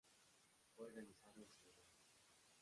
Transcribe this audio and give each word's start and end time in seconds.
Fue 0.75 0.87
organizado 0.87 1.39
en 1.43 1.47
Senegal. 1.47 1.85